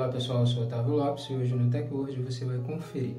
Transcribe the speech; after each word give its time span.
Olá 0.00 0.08
pessoal, 0.08 0.40
eu 0.40 0.46
sou 0.46 0.62
Otávio 0.62 0.94
Lopes 0.94 1.28
e 1.28 1.34
hoje 1.34 1.54
no 1.54 1.70
TechWord 1.70 2.22
você 2.22 2.42
vai 2.46 2.56
conferir. 2.60 3.16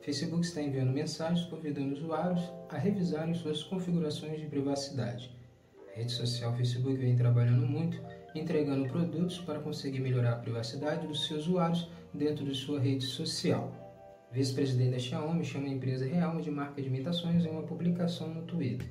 Facebook 0.00 0.46
está 0.46 0.62
enviando 0.62 0.92
mensagens 0.92 1.44
convidando 1.46 1.92
usuários 1.92 2.40
a 2.68 2.78
revisarem 2.78 3.34
suas 3.34 3.64
configurações 3.64 4.38
de 4.38 4.46
privacidade. 4.46 5.36
A 5.92 5.98
rede 5.98 6.12
social 6.12 6.54
Facebook 6.54 6.96
vem 6.96 7.16
trabalhando 7.16 7.66
muito, 7.66 8.00
entregando 8.32 8.88
produtos 8.88 9.38
para 9.38 9.58
conseguir 9.58 9.98
melhorar 9.98 10.34
a 10.34 10.36
privacidade 10.36 11.04
dos 11.04 11.26
seus 11.26 11.48
usuários 11.48 11.90
dentro 12.14 12.44
de 12.44 12.54
sua 12.54 12.78
rede 12.78 13.04
social. 13.06 13.72
Vice-presidente 14.30 14.92
da 14.92 14.98
Xiaomi 15.00 15.44
chama 15.44 15.66
a 15.66 15.72
empresa 15.72 16.06
Realme 16.06 16.42
de 16.42 16.50
marca 16.52 16.80
de 16.80 16.86
imitações 16.86 17.44
em 17.44 17.50
uma 17.50 17.64
publicação 17.64 18.32
no 18.32 18.42
Twitter. 18.42 18.86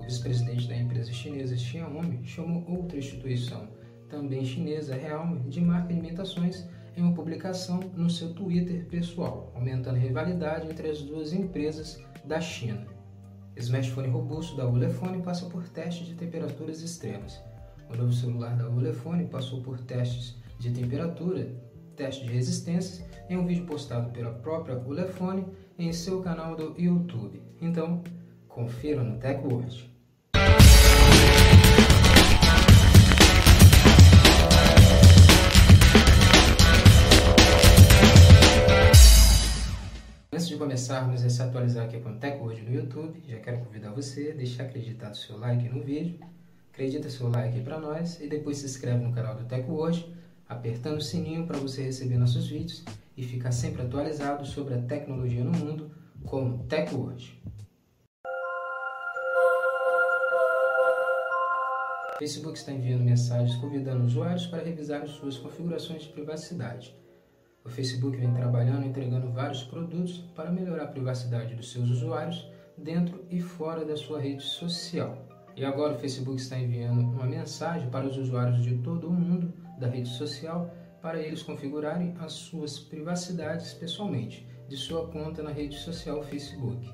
O 0.00 0.02
vice-presidente 0.02 0.66
da 0.66 0.76
empresa 0.76 1.12
chinesa 1.12 1.56
Xiaomi 1.56 2.26
chamou 2.26 2.64
outra 2.68 2.98
instituição, 2.98 3.68
também 4.08 4.44
chinesa 4.44 4.94
Realme, 4.94 5.48
de 5.48 5.60
marca 5.60 5.92
de 5.92 5.98
imitações 5.98 6.64
em 6.96 7.02
uma 7.02 7.12
publicação 7.12 7.80
no 7.94 8.08
seu 8.08 8.32
Twitter 8.32 8.86
pessoal, 8.86 9.52
aumentando 9.54 9.96
a 9.96 10.00
rivalidade 10.00 10.68
entre 10.68 10.88
as 10.88 11.02
duas 11.02 11.32
empresas 11.32 12.02
da 12.24 12.40
China. 12.40 12.86
O 13.54 13.58
smartphone 13.58 14.08
robusto 14.08 14.56
da 14.56 14.66
Ulefone 14.66 15.22
passa 15.22 15.46
por 15.46 15.68
testes 15.68 16.06
de 16.06 16.14
temperaturas 16.14 16.80
extremas. 16.82 17.40
O 17.90 17.96
novo 17.96 18.12
celular 18.12 18.56
da 18.56 18.68
Ulefone 18.68 19.26
passou 19.26 19.62
por 19.62 19.78
testes 19.80 20.36
de 20.58 20.70
temperatura, 20.70 21.54
testes 21.94 22.26
de 22.26 22.32
resistência, 22.32 23.06
em 23.28 23.36
um 23.36 23.46
vídeo 23.46 23.66
postado 23.66 24.10
pela 24.10 24.30
própria 24.30 24.78
Ulefone 24.78 25.46
em 25.78 25.92
seu 25.92 26.20
canal 26.20 26.56
do 26.56 26.74
YouTube. 26.80 27.42
Então, 27.60 28.02
confira 28.48 29.02
no 29.02 29.18
TechWord. 29.18 29.95
O 42.16 42.18
TechWord 42.18 42.62
no 42.62 42.74
YouTube, 42.74 43.22
já 43.28 43.38
quero 43.38 43.58
convidar 43.60 43.90
você 43.90 44.30
a 44.30 44.34
deixar 44.34 44.64
acreditado 44.64 45.16
seu 45.16 45.38
like 45.38 45.68
no 45.68 45.82
vídeo, 45.82 46.18
acredita 46.72 47.10
seu 47.10 47.28
like 47.28 47.60
para 47.60 47.78
nós 47.78 48.20
e 48.20 48.26
depois 48.26 48.58
se 48.58 48.64
inscreve 48.64 49.04
no 49.04 49.12
canal 49.12 49.36
do 49.36 49.44
TechWord, 49.44 50.14
apertando 50.48 50.96
o 50.96 51.02
sininho 51.02 51.46
para 51.46 51.58
você 51.58 51.82
receber 51.82 52.16
nossos 52.16 52.48
vídeos 52.48 52.82
e 53.16 53.22
ficar 53.22 53.52
sempre 53.52 53.82
atualizado 53.82 54.46
sobre 54.46 54.74
a 54.74 54.82
tecnologia 54.82 55.44
no 55.44 55.52
mundo 55.52 55.90
com 56.24 56.48
o 56.48 56.58
TechWord. 56.64 57.42
Facebook 62.18 62.56
está 62.56 62.72
enviando 62.72 63.04
mensagens 63.04 63.56
convidando 63.56 64.06
usuários 64.06 64.46
para 64.46 64.62
revisar 64.62 65.06
suas 65.06 65.36
configurações 65.36 66.04
de 66.04 66.08
privacidade. 66.08 66.96
O 67.66 67.68
Facebook 67.68 68.16
vem 68.16 68.32
trabalhando 68.32 68.86
entregando 68.86 69.28
vários 69.32 69.64
produtos 69.64 70.18
para 70.36 70.52
melhorar 70.52 70.84
a 70.84 70.86
privacidade 70.86 71.56
dos 71.56 71.72
seus 71.72 71.90
usuários 71.90 72.48
dentro 72.78 73.26
e 73.28 73.40
fora 73.40 73.84
da 73.84 73.96
sua 73.96 74.20
rede 74.20 74.44
social. 74.44 75.26
E 75.56 75.64
agora 75.64 75.94
o 75.94 75.98
Facebook 75.98 76.40
está 76.40 76.56
enviando 76.56 77.00
uma 77.00 77.26
mensagem 77.26 77.90
para 77.90 78.06
os 78.06 78.16
usuários 78.16 78.62
de 78.62 78.78
todo 78.78 79.08
o 79.08 79.12
mundo 79.12 79.52
da 79.80 79.88
rede 79.88 80.08
social 80.10 80.72
para 81.02 81.20
eles 81.20 81.42
configurarem 81.42 82.14
as 82.20 82.34
suas 82.34 82.78
privacidades 82.78 83.74
pessoalmente 83.74 84.46
de 84.68 84.76
sua 84.76 85.08
conta 85.08 85.42
na 85.42 85.50
rede 85.50 85.76
social 85.76 86.22
Facebook. 86.22 86.88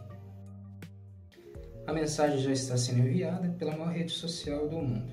A 1.87 1.93
mensagem 1.93 2.39
já 2.39 2.51
está 2.51 2.79
sendo 2.79 3.01
enviada 3.01 3.51
pela 3.59 3.77
maior 3.77 3.93
rede 3.93 4.13
social 4.13 4.67
do 4.71 4.77
mundo, 4.77 5.13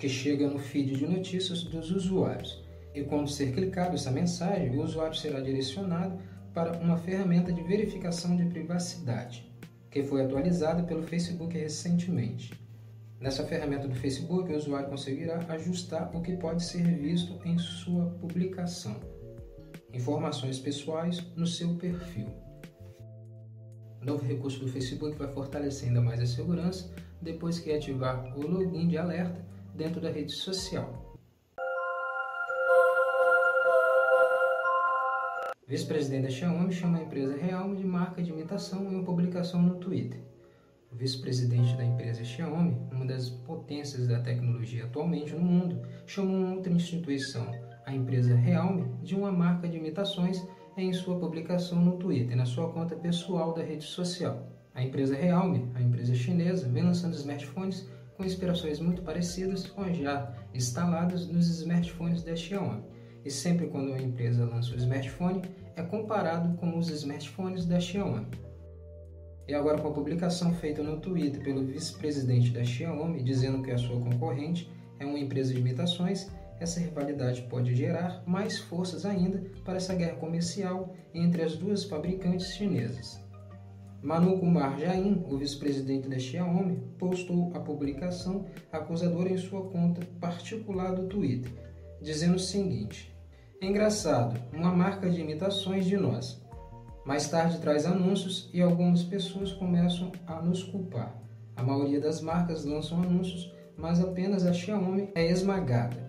que 0.00 0.08
chega 0.08 0.50
no 0.50 0.58
feed 0.58 0.96
de 0.96 1.06
notícias 1.06 1.62
dos 1.62 1.92
usuários 1.92 2.65
e 2.96 3.04
quando 3.04 3.28
ser 3.28 3.52
clicado 3.52 3.94
essa 3.94 4.10
mensagem, 4.10 4.70
o 4.70 4.82
usuário 4.82 5.14
será 5.14 5.38
direcionado 5.38 6.18
para 6.54 6.78
uma 6.78 6.96
ferramenta 6.96 7.52
de 7.52 7.62
verificação 7.62 8.34
de 8.34 8.46
privacidade, 8.46 9.46
que 9.90 10.02
foi 10.02 10.24
atualizada 10.24 10.82
pelo 10.82 11.02
Facebook 11.02 11.56
recentemente. 11.56 12.58
Nessa 13.20 13.44
ferramenta 13.44 13.86
do 13.86 13.94
Facebook, 13.94 14.50
o 14.50 14.56
usuário 14.56 14.88
conseguirá 14.88 15.44
ajustar 15.50 16.10
o 16.16 16.22
que 16.22 16.36
pode 16.36 16.64
ser 16.64 16.82
visto 16.98 17.38
em 17.44 17.58
sua 17.58 18.06
publicação, 18.12 18.98
informações 19.92 20.58
pessoais 20.58 21.22
no 21.36 21.46
seu 21.46 21.74
perfil. 21.74 22.28
O 24.00 24.06
novo 24.06 24.24
recurso 24.24 24.60
do 24.60 24.68
Facebook 24.68 25.18
vai 25.18 25.28
fortalecer 25.28 25.88
ainda 25.88 26.00
mais 26.00 26.20
a 26.20 26.26
segurança 26.26 26.90
depois 27.20 27.58
que 27.58 27.72
ativar 27.72 28.34
o 28.38 28.40
login 28.40 28.88
de 28.88 28.96
alerta 28.96 29.44
dentro 29.74 30.00
da 30.00 30.10
rede 30.10 30.32
social. 30.32 31.05
Vice-presidente 35.68 36.22
da 36.22 36.30
Xiaomi 36.30 36.72
chama 36.72 36.98
a 36.98 37.02
empresa 37.02 37.36
Realme 37.36 37.78
de 37.78 37.84
marca 37.84 38.22
de 38.22 38.30
imitação 38.30 38.84
em 38.84 38.86
uma 38.86 39.02
publicação 39.02 39.60
no 39.60 39.74
Twitter. 39.74 40.20
O 40.92 40.94
vice-presidente 40.94 41.76
da 41.76 41.84
empresa 41.84 42.22
Xiaomi, 42.22 42.80
uma 42.92 43.04
das 43.04 43.30
potências 43.30 44.06
da 44.06 44.20
tecnologia 44.20 44.84
atualmente 44.84 45.34
no 45.34 45.40
mundo, 45.40 45.82
chamou 46.06 46.54
outra 46.54 46.72
instituição, 46.72 47.52
a 47.84 47.92
empresa 47.92 48.36
Realme, 48.36 48.94
de 49.02 49.16
uma 49.16 49.32
marca 49.32 49.66
de 49.66 49.76
imitações 49.76 50.40
em 50.76 50.92
sua 50.92 51.18
publicação 51.18 51.84
no 51.84 51.96
Twitter, 51.96 52.36
na 52.36 52.46
sua 52.46 52.70
conta 52.72 52.94
pessoal 52.94 53.52
da 53.52 53.64
rede 53.64 53.82
social. 53.82 54.46
A 54.72 54.84
empresa 54.84 55.16
Realme, 55.16 55.68
a 55.74 55.82
empresa 55.82 56.14
chinesa, 56.14 56.68
vem 56.68 56.84
lançando 56.84 57.16
smartphones 57.16 57.90
com 58.16 58.24
inspirações 58.24 58.78
muito 58.78 59.02
parecidas 59.02 59.66
com 59.66 59.82
as 59.82 59.96
já 59.96 60.32
instaladas 60.54 61.26
nos 61.26 61.48
smartphones 61.48 62.22
da 62.22 62.36
Xiaomi 62.36 62.94
e 63.26 63.30
sempre 63.30 63.66
quando 63.66 63.88
uma 63.88 64.00
empresa 64.00 64.44
lança 64.44 64.72
um 64.72 64.76
smartphone, 64.76 65.42
é 65.74 65.82
comparado 65.82 66.56
com 66.58 66.78
os 66.78 66.88
smartphones 66.90 67.66
da 67.66 67.80
Xiaomi. 67.80 68.24
E 69.48 69.52
agora 69.52 69.78
com 69.78 69.88
a 69.88 69.92
publicação 69.92 70.54
feita 70.54 70.80
no 70.80 71.00
Twitter 71.00 71.42
pelo 71.42 71.66
vice-presidente 71.66 72.50
da 72.50 72.64
Xiaomi 72.64 73.24
dizendo 73.24 73.64
que 73.64 73.72
a 73.72 73.78
sua 73.78 74.00
concorrente 74.00 74.70
é 75.00 75.04
uma 75.04 75.18
empresa 75.18 75.52
de 75.52 75.58
imitações, 75.58 76.30
essa 76.60 76.78
rivalidade 76.78 77.42
pode 77.42 77.74
gerar 77.74 78.22
mais 78.24 78.60
forças 78.60 79.04
ainda 79.04 79.42
para 79.64 79.76
essa 79.76 79.94
guerra 79.94 80.14
comercial 80.14 80.94
entre 81.12 81.42
as 81.42 81.56
duas 81.56 81.82
fabricantes 81.82 82.54
chinesas. 82.54 83.20
Manu 84.00 84.38
Kumar 84.38 84.78
Jain, 84.78 85.24
o 85.28 85.36
vice-presidente 85.36 86.08
da 86.08 86.18
Xiaomi, 86.18 86.76
postou 86.96 87.50
a 87.54 87.58
publicação 87.58 88.44
acusadora 88.70 89.30
em 89.30 89.36
sua 89.36 89.68
conta 89.68 90.06
particular 90.20 90.94
do 90.94 91.08
Twitter, 91.08 91.50
dizendo 92.00 92.36
o 92.36 92.38
seguinte: 92.38 93.15
Engraçado, 93.60 94.38
uma 94.52 94.70
marca 94.70 95.08
de 95.08 95.20
imitações 95.20 95.86
de 95.86 95.96
nós. 95.96 96.42
Mais 97.06 97.28
tarde 97.30 97.58
traz 97.58 97.86
anúncios 97.86 98.50
e 98.52 98.60
algumas 98.60 99.02
pessoas 99.02 99.50
começam 99.52 100.12
a 100.26 100.42
nos 100.42 100.62
culpar. 100.62 101.16
A 101.56 101.62
maioria 101.62 101.98
das 101.98 102.20
marcas 102.20 102.66
lançam 102.66 103.02
anúncios, 103.02 103.50
mas 103.74 103.98
apenas 103.98 104.44
a 104.44 104.52
Xiaomi 104.52 105.10
é 105.14 105.30
esmagada. 105.30 106.06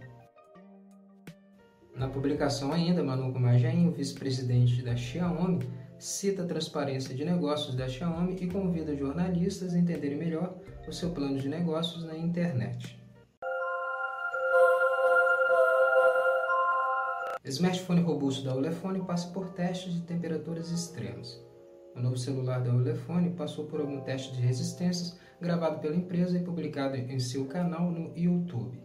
Na 1.95 2.09
publicação 2.09 2.73
ainda, 2.73 3.01
Manu 3.01 3.31
Kumajain, 3.31 3.87
o 3.87 3.91
vice-presidente 3.91 4.83
da 4.83 4.95
Xiaomi, 4.95 5.65
cita 5.97 6.43
a 6.43 6.47
transparência 6.47 7.15
de 7.15 7.23
negócios 7.23 7.75
da 7.75 7.87
Xiaomi 7.87 8.35
e 8.41 8.47
convida 8.47 8.95
jornalistas 8.95 9.73
a 9.73 9.79
entenderem 9.79 10.17
melhor 10.17 10.53
o 10.85 10.91
seu 10.91 11.11
plano 11.11 11.39
de 11.39 11.47
negócios 11.47 12.03
na 12.03 12.17
internet. 12.17 12.97
O 17.47 17.49
smartphone 17.49 18.01
robusto 18.01 18.43
da 18.43 18.53
Ulefone 18.53 18.99
passa 19.05 19.29
por 19.29 19.47
testes 19.51 19.93
de 19.93 20.01
temperaturas 20.01 20.69
extremas. 20.69 21.41
O 21.95 22.01
novo 22.01 22.17
celular 22.17 22.61
da 22.61 22.75
Ulefone 22.75 23.29
passou 23.29 23.63
por 23.67 23.79
algum 23.79 24.01
teste 24.01 24.33
de 24.33 24.41
resistências 24.41 25.17
gravado 25.39 25.79
pela 25.79 25.95
empresa 25.95 26.37
e 26.37 26.43
publicado 26.43 26.97
em 26.97 27.17
seu 27.21 27.45
canal 27.45 27.89
no 27.89 28.11
YouTube. 28.17 28.77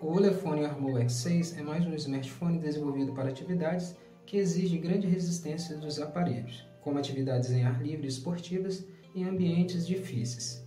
O 0.00 0.12
Ulefone 0.12 0.64
Armor 0.64 1.00
X6 1.00 1.58
é 1.58 1.62
mais 1.62 1.84
um 1.84 1.92
smartphone 1.94 2.60
desenvolvido 2.60 3.12
para 3.12 3.28
atividades 3.28 3.96
que 4.24 4.36
exigem 4.36 4.80
grande 4.80 5.08
resistência 5.08 5.76
dos 5.76 5.98
aparelhos, 5.98 6.64
como 6.82 6.96
atividades 6.96 7.50
em 7.50 7.64
ar 7.64 7.82
livre 7.82 8.06
esportivas 8.06 8.86
e 9.16 9.24
ambientes 9.24 9.84
difíceis. 9.84 10.64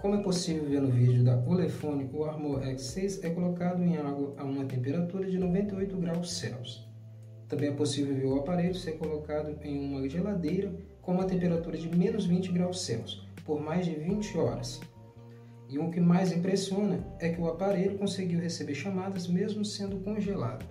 Como 0.00 0.14
é 0.14 0.22
possível 0.22 0.64
ver 0.64 0.80
no 0.80 0.90
vídeo 0.90 1.22
da 1.22 1.36
Ulefone, 1.36 2.08
o 2.10 2.24
Armor 2.24 2.62
X6 2.62 3.22
é 3.22 3.28
colocado 3.28 3.82
em 3.82 3.98
água 3.98 4.34
a 4.38 4.44
uma 4.44 4.64
temperatura 4.64 5.30
de 5.30 5.36
98 5.36 5.94
graus 5.98 6.32
Celsius. 6.32 6.88
Também 7.46 7.68
é 7.68 7.72
possível 7.72 8.14
ver 8.14 8.24
o 8.24 8.38
aparelho 8.38 8.74
ser 8.74 8.92
colocado 8.92 9.58
em 9.62 9.78
uma 9.78 10.08
geladeira 10.08 10.72
com 11.02 11.12
uma 11.12 11.26
temperatura 11.26 11.76
de 11.76 11.94
menos 11.94 12.24
20 12.24 12.50
graus 12.50 12.80
Celsius 12.80 13.28
por 13.44 13.60
mais 13.60 13.84
de 13.84 13.94
20 13.94 14.38
horas. 14.38 14.80
E 15.68 15.78
o 15.78 15.90
que 15.90 16.00
mais 16.00 16.32
impressiona 16.32 17.06
é 17.18 17.28
que 17.28 17.40
o 17.40 17.46
aparelho 17.46 17.98
conseguiu 17.98 18.40
receber 18.40 18.74
chamadas 18.74 19.28
mesmo 19.28 19.66
sendo 19.66 20.00
congelado. 20.00 20.64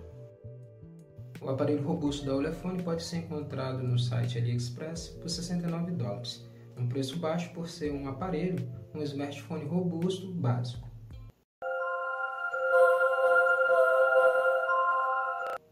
O 1.40 1.48
aparelho 1.48 1.84
robusto 1.84 2.26
da 2.26 2.34
Ulefone 2.34 2.82
pode 2.82 3.04
ser 3.04 3.18
encontrado 3.18 3.80
no 3.80 3.96
site 3.96 4.38
AliExpress 4.38 5.10
por 5.20 5.30
69 5.30 5.92
dólares 5.92 6.49
um 6.76 6.88
preço 6.88 7.18
baixo 7.18 7.52
por 7.52 7.68
ser 7.68 7.92
um 7.92 8.08
aparelho, 8.08 8.68
um 8.94 9.02
smartphone 9.02 9.64
robusto 9.64 10.32
básico. 10.32 10.88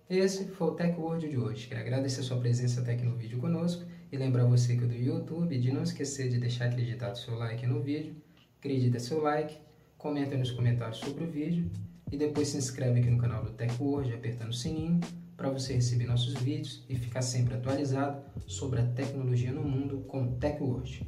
Esse 0.08 0.46
foi 0.46 0.68
o 0.68 0.70
Tech 0.70 0.98
Word 0.98 1.28
de 1.28 1.36
hoje. 1.36 1.68
Quero 1.68 1.80
agradecer 1.80 2.22
sua 2.22 2.38
presença 2.38 2.80
até 2.80 2.92
aqui 2.94 3.04
no 3.04 3.16
vídeo 3.16 3.38
conosco 3.38 3.84
e 4.10 4.16
lembrar 4.16 4.46
você 4.46 4.74
que 4.74 4.86
do 4.86 4.94
YouTube 4.94 5.58
de 5.58 5.70
não 5.70 5.82
esquecer 5.82 6.30
de 6.30 6.38
deixar 6.38 6.66
acreditado 6.66 7.16
seu 7.16 7.34
like 7.34 7.66
no 7.66 7.82
vídeo, 7.82 8.16
acredita 8.58 8.98
seu 8.98 9.20
like, 9.20 9.58
comenta 9.98 10.34
nos 10.36 10.50
comentários 10.50 10.98
sobre 10.98 11.24
o 11.24 11.30
vídeo 11.30 11.70
e 12.10 12.16
depois 12.16 12.48
se 12.48 12.56
inscreve 12.56 13.00
aqui 13.00 13.10
no 13.10 13.18
canal 13.18 13.44
do 13.44 13.50
Tech 13.50 13.74
Word 13.78 14.14
apertando 14.14 14.48
o 14.48 14.54
sininho 14.54 14.98
para 15.38 15.50
você 15.50 15.72
receber 15.74 16.04
nossos 16.04 16.34
vídeos 16.34 16.84
e 16.88 16.96
ficar 16.96 17.22
sempre 17.22 17.54
atualizado 17.54 18.20
sobre 18.44 18.80
a 18.80 18.86
tecnologia 18.88 19.52
no 19.52 19.62
mundo 19.62 20.00
com 20.08 20.24
o 20.24 20.32
Tech 20.32 20.60
Word. 20.60 21.06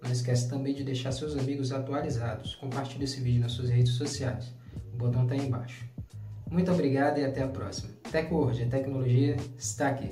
Não 0.00 0.12
esquece 0.12 0.48
também 0.48 0.72
de 0.72 0.84
deixar 0.84 1.10
seus 1.10 1.36
amigos 1.36 1.72
atualizados. 1.72 2.54
Compartilhe 2.54 3.02
esse 3.02 3.20
vídeo 3.20 3.40
nas 3.40 3.50
suas 3.50 3.68
redes 3.68 3.94
sociais. 3.94 4.54
O 4.92 4.96
botão 4.96 5.24
está 5.24 5.34
aí 5.34 5.40
embaixo. 5.40 5.84
Muito 6.48 6.70
obrigado 6.70 7.18
e 7.18 7.24
até 7.24 7.42
a 7.42 7.48
próxima. 7.48 7.90
TechWord, 8.12 8.62
a 8.62 8.68
tecnologia 8.68 9.36
está 9.58 9.88
aqui. 9.88 10.10